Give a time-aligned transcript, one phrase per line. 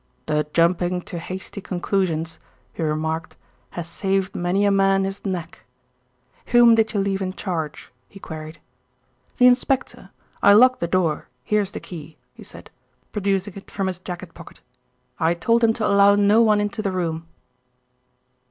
[0.25, 2.39] "The jumping to hasty conclusions,"
[2.73, 3.35] he remarked,
[3.77, 5.63] "has saved many a man his neck.
[6.47, 8.59] Whom did you leave in charge?" he queried.
[9.37, 10.09] "The inspector.
[10.41, 12.71] I locked the door; here is the key," he said,
[13.11, 14.61] producing it from his jacket pocket.
[15.19, 17.27] "I told him to allow no one into the room."